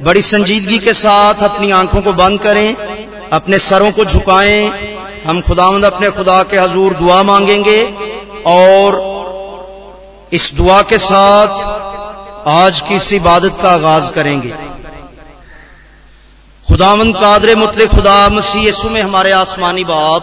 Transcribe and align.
बड़ी 0.00 0.20
संजीदगी 0.22 0.78
के 0.78 0.92
साथ 0.94 1.42
अपनी 1.42 1.70
आँखों 1.70 2.00
को 2.02 2.12
बंद 2.12 2.40
करें, 2.40 2.74
अपने 3.32 3.58
सरों 3.58 3.90
को 3.92 4.04
झुकाएँ। 4.04 4.68
हम 5.26 5.40
खुदावंद 5.40 5.84
अपने 5.84 6.10
खुदा 6.10 6.42
के 6.42 6.56
हजूर 6.56 6.94
दुआ 6.94 7.22
मांगेंगे 7.22 7.82
और 8.46 10.28
इस 10.32 10.54
दुआ 10.54 10.82
के 10.82 10.98
साथ 10.98 12.46
आज 12.48 12.80
की 12.80 12.94
इस 12.94 13.12
इबादत 13.12 13.58
का 13.62 13.70
आगाज़ 13.70 14.10
करेंगे। 14.10 14.52
खुदावंद 16.68 17.16
कादर 17.16 17.54
मुतले 17.56 17.86
खुदा 17.86 18.28
मसीह 18.28 18.68
यसु 18.68 18.90
में 18.90 19.02
हमारे 19.02 19.32
आसमानी 19.32 19.84
बाप, 19.84 20.22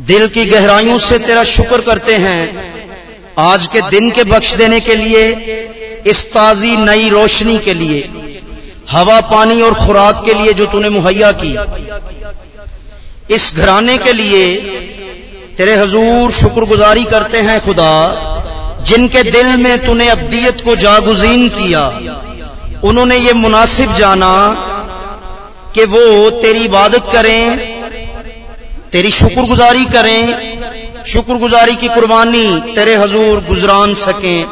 दिल 0.00 0.28
की 0.28 0.44
गहराइयों 0.44 0.98
से 0.98 1.18
तेरा 1.18 1.44
शुक्र 1.44 1.80
करते 1.80 2.16
हैं। 2.16 2.42
आज 3.38 3.66
के 3.66 3.80
दिन 3.80 4.10
के 4.10 4.24
बख्श 4.24 4.54
देने 4.54 4.80
के 4.80 4.94
लिए 4.94 5.32
इस 6.06 6.32
ताजी 6.32 6.76
नई 6.76 7.08
रोशनी 7.08 7.58
के 7.58 7.74
लिए, 7.74 8.10
हवा 8.90 9.20
पानी 9.20 9.62
और 9.62 9.74
खुराक 9.74 10.22
के 10.24 10.34
लिए 10.34 10.52
जो 10.52 10.66
तूने 10.66 10.88
मुहैया 10.88 11.32
की, 11.32 11.56
इस 13.34 13.54
घराने 13.56 13.98
के 13.98 14.12
लिए 14.12 14.56
तेरे 15.56 15.74
हजूर 15.74 16.30
शुक्रगुजारी 16.30 17.04
करते 17.04 17.38
हैं 17.38 17.64
खुदा, 17.64 17.92
जिनके 18.86 19.22
दिल 19.22 19.56
में 19.56 19.86
तूने 19.86 20.08
अब्दियत 20.08 20.60
को 20.60 20.76
जागुजीन 20.76 21.48
किया। 21.48 21.86
उन्होंने 22.84 23.16
ये 23.16 23.32
मुनासिब 23.32 23.94
जाना 23.94 24.34
कि 25.74 25.84
वो 25.84 26.30
तेरी 26.30 26.58
इबादत 26.58 27.12
करें, 27.12 27.58
तेरी 28.92 29.10
शुक्रगुजारी 29.10 29.84
करें, 29.84 30.58
शुक्रगुजारी 31.06 31.76
की 31.76 31.88
कुर्बानी 31.88 32.60
तेरे 32.74 32.94
हजूर 32.94 33.44
गुजरान 33.44 33.94
सकें। 33.94 34.44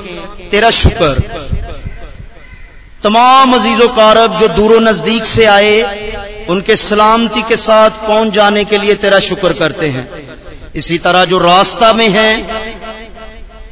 तेरा 0.50 0.70
शुक्र। 0.70 1.37
तमाम 3.04 3.54
अजीजो 3.54 3.88
कारब 3.88 4.38
जो 4.38 4.48
दूरों 4.48 4.80
नज़दीक 4.80 5.26
से 5.26 5.44
आए, 5.44 6.46
उनके 6.48 6.76
सलामती 6.76 7.42
के 7.42 7.56
साथ 7.56 7.90
पहुँच 7.90 8.32
जाने 8.32 8.64
के 8.64 8.78
लिए 8.78 8.94
तेरा 8.94 9.18
शुक्र 9.18 9.52
करते 9.52 9.88
हैं। 9.88 10.08
इसी 10.74 10.98
तरह 10.98 11.24
जो 11.24 11.38
रास्ता 11.38 11.92
में 11.92 12.08
है, 12.08 12.30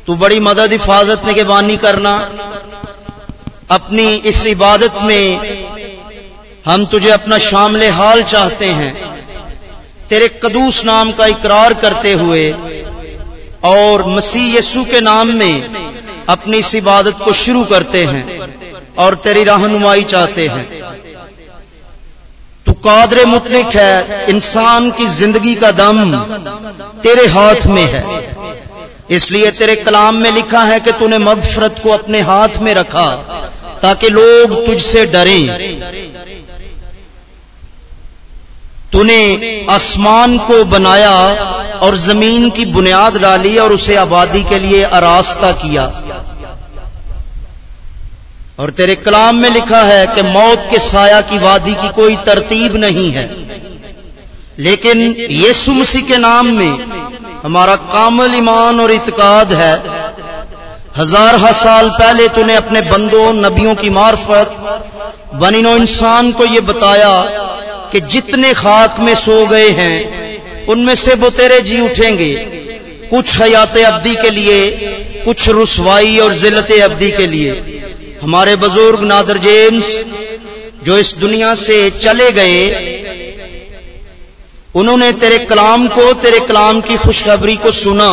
तू 0.07 0.17
बड़ी 0.17 0.41
मदद, 0.41 0.73
हिफाजत 0.73 1.23
ने 1.27 1.35
के 1.35 1.45
बानी 1.45 1.77
करना। 1.77 2.15
अपनी 3.71 4.15
इस 4.15 4.47
इबादत 4.47 4.99
में 5.03 5.57
हम 6.67 6.87
तुझे 6.87 7.11
अपना 7.11 7.39
शामिल 7.39 7.91
हाल 7.91 8.23
चाहते 8.23 8.67
हैं। 8.67 8.95
तेरे 10.09 10.29
कदूस 10.43 10.85
नाम 10.85 11.13
का 11.13 11.27
इकरार 11.27 11.75
करते 11.75 12.13
हुए 12.13 12.51
और 13.65 14.07
मसीह 14.07 14.59
यसु 14.59 14.85
के 14.85 15.01
नाम 15.01 15.29
में 15.29 15.75
अपनी 16.29 16.59
इस 16.59 16.75
इबादत 16.75 17.19
को 17.25 17.33
शुरू 17.33 17.65
करते 17.65 18.05
हैं। 18.05 18.36
और 18.99 19.15
तेरी 19.25 19.43
रहनुमाई 19.45 20.03
चाहते 20.05 20.47
हैं। 20.49 20.65
तू 22.67 22.73
कादरे 22.85 23.25
मुतलिक 23.25 23.77
है, 23.77 24.27
इंसान 24.29 24.91
की 24.91 25.07
ज़िंदगी 25.09 25.55
का 25.55 25.71
दम 25.73 26.13
तेरे 27.03 27.27
हाथ 27.29 27.67
में 27.67 27.85
है। 27.85 28.05
इसलिए 29.11 29.51
तेरे 29.51 29.75
कलाम 29.77 30.15
में 30.15 30.31
लिखा 30.33 30.63
है 30.63 30.79
कि 30.81 30.93
तूने 30.93 31.19
मगफरत 31.21 31.81
को 31.83 31.91
अपने 31.91 32.21
हाथ 32.23 32.59
में 32.59 32.73
रखा, 32.75 33.11
ताकि 33.83 34.09
लोग 34.09 34.55
तुझसे 34.67 35.05
डरें। 35.07 35.47
तूने 38.93 39.21
आसमान 39.71 40.37
को 40.39 40.65
बनाया 40.65 41.15
और 41.83 41.97
ज़मीन 41.99 42.49
की 42.51 42.65
बुनियाद 42.65 43.17
डाली 43.19 43.57
और 43.59 43.73
उसे 43.73 43.97
आबादी 43.97 44.43
के 44.45 44.59
लिए 44.59 44.83
आरास्ता 44.95 45.53
किया। 45.55 45.85
और 48.59 48.71
तेरे 48.71 48.95
कलाम 48.97 49.37
में 49.37 49.49
लिखा 49.51 49.83
है 49.83 50.07
कि 50.07 50.23
मौत 50.23 50.67
के 50.71 50.79
साया 50.79 51.21
की 51.21 51.39
वादी 51.39 51.75
की 51.75 51.89
कोई 51.89 52.17
तरतीब 52.17 52.77
नहीं 52.77 53.11
है। 53.11 53.25
लेकिन 54.59 55.01
यीशु 55.31 55.73
मसीह 55.73 56.03
के 56.03 56.17
नाम 56.17 56.47
में 56.47 56.87
हमारा 57.45 57.77
कामल 57.77 58.35
ईमान 58.35 58.81
और 58.81 58.93
इतकाद 58.93 59.53
है। 59.53 59.75
हज़ार 60.97 61.53
साल 61.53 61.89
पहले 61.91 62.29
तूने 62.29 62.55
अपने 62.55 62.81
बंदों, 62.81 63.33
नबियों 63.35 63.75
की 63.75 63.91
मार्फत 63.91 64.57
बनिनो 65.35 65.77
इंसान 65.77 66.33
को 66.33 66.45
यह 66.45 66.61
बताया 66.61 67.15
कि 67.93 68.01
जितने 68.01 68.53
खाक 68.55 69.01
में 69.01 69.15
सो 69.15 69.47
गए 69.47 69.69
हैं, 69.71 70.67
उनमें 70.67 70.95
से 70.95 71.15
वो 71.15 71.31
तेरे 71.31 71.61
जी 71.61 71.81
उठेंगे। 71.81 72.35
कुछ 73.11 73.39
हयात 73.41 73.77
अवधि 73.77 74.15
के 74.15 74.31
लिए, 74.31 74.71
कुछ 75.25 75.49
रुसवाई 75.49 76.19
और 76.19 76.33
जिलत 76.35 76.73
अवधि 76.73 77.11
के 77.11 77.27
लिए। 77.27 77.76
हमारे 78.23 78.55
बुज़ुर्ग 78.57 79.01
नादर 79.03 79.39
जेम्स, 79.39 79.89
जो 80.85 80.97
इस 80.99 81.15
दुनिया 81.17 81.55
से 81.57 81.79
चले 81.93 82.31
गए, 82.33 82.61
उन्होंने 84.75 85.11
तेरे 85.15 85.39
कलाम 85.47 85.87
को, 85.89 86.13
तेरे 86.15 86.41
कलाम 86.47 86.81
की 86.81 86.97
खुशखबरी 86.97 87.57
को 87.57 87.71
सुना 87.75 88.11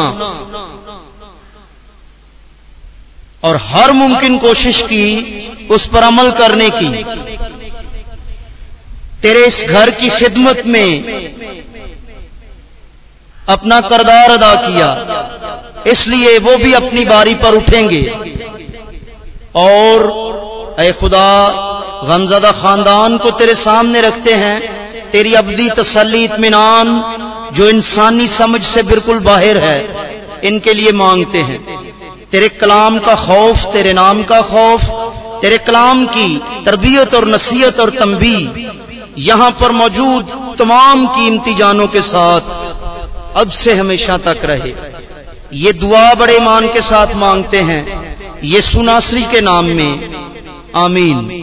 और 3.43 3.55
हर 3.63 3.91
मुमकिन 3.91 4.37
कोशिश 4.37 4.81
की 4.83 5.67
उस 5.71 5.87
पर 5.87 6.03
अमल 6.03 6.31
करने 6.31 6.69
की। 6.71 7.03
तेरे 9.21 9.45
इस 9.45 9.63
घर 9.65 9.89
की 9.91 10.09
खिदमत 10.09 10.63
में 10.65 10.89
अपना 13.49 13.79
करदार 13.81 14.31
अदा 14.31 14.53
किया, 14.57 14.89
इसलिए 15.87 16.37
वो 16.39 16.55
भी 16.57 16.73
अपनी 16.73 17.05
बारी 17.05 17.35
पर 17.35 17.55
उठेंगे। 17.55 18.01
और 19.55 20.75
ए 20.79 20.91
खुदा, 20.91 21.29
गमजदा 22.03 22.51
खानदान 22.51 23.17
को 23.17 23.31
तेरे 23.31 23.55
सामने 23.55 24.01
रखते 24.01 24.33
हैं। 24.33 24.59
तेरी 25.11 25.33
अबदी 25.33 25.69
तसली 25.69 26.23
इतमान 26.25 26.87
जो 27.53 27.69
इंसानी 27.69 28.27
समझ 28.27 28.61
से 28.61 28.83
बिल्कुल 28.83 29.19
बाहर 29.19 29.57
है, 29.57 29.79
इनके 30.43 30.73
लिए 30.73 30.91
मांगते 30.91 31.41
हैं। 31.41 31.59
तेरे 32.31 32.49
कलाम 32.49 32.99
का 32.99 33.15
खौफ, 33.15 33.65
तेरे 33.65 33.93
नाम 33.93 34.23
का 34.23 34.41
खौफ, 34.41 34.85
तेरे 35.41 35.57
कलाम 35.57 36.05
की 36.05 36.41
तरबियत 36.65 37.13
और 37.15 37.27
नसीहत 37.27 37.79
और 37.79 37.89
तंबी 37.89 38.37
यहाँ 39.17 39.51
पर 39.51 39.71
मौजूद 39.71 40.55
तमाम 40.59 41.05
कीमती 41.07 41.53
जानों 41.53 41.87
के 41.87 42.01
साथ 42.01 42.41
अब 43.37 43.49
से 43.49 43.73
हमेशा 43.73 44.17
तक 44.17 44.45
रहे। 44.45 44.73
ये 45.53 45.73
दुआ 45.73 46.13
बड़े 46.13 46.39
मान 46.39 46.67
के 46.67 46.81
साथ 46.81 47.15
मांगते 47.15 47.61
हैं। 47.61 48.02
ये 48.41 48.61
सुनासरी 48.61 49.21
के 49.23 49.41
नाम 49.41 49.65
में 49.65 50.13
आमीन। 50.75 51.42